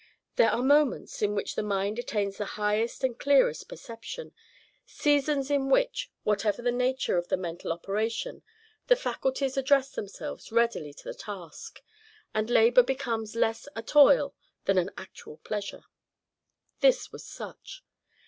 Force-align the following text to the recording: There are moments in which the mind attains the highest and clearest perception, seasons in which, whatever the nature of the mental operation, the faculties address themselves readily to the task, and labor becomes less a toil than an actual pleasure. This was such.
There 0.35 0.49
are 0.49 0.63
moments 0.63 1.21
in 1.21 1.35
which 1.35 1.53
the 1.53 1.61
mind 1.61 1.99
attains 1.99 2.37
the 2.37 2.45
highest 2.57 3.03
and 3.03 3.19
clearest 3.19 3.69
perception, 3.69 4.33
seasons 4.83 5.51
in 5.51 5.69
which, 5.69 6.09
whatever 6.23 6.63
the 6.63 6.71
nature 6.71 7.19
of 7.19 7.27
the 7.27 7.37
mental 7.37 7.71
operation, 7.71 8.41
the 8.87 8.95
faculties 8.95 9.57
address 9.57 9.91
themselves 9.91 10.51
readily 10.51 10.91
to 10.91 11.03
the 11.03 11.13
task, 11.13 11.83
and 12.33 12.49
labor 12.49 12.81
becomes 12.81 13.35
less 13.35 13.67
a 13.75 13.83
toil 13.83 14.33
than 14.65 14.79
an 14.79 14.89
actual 14.97 15.37
pleasure. 15.43 15.83
This 16.79 17.11
was 17.11 17.23
such. 17.23 17.83